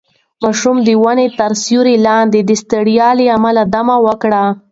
[0.43, 4.43] ماشوم د ونې تر سیوري لاندې د ستړیا له امله دمه وکړه.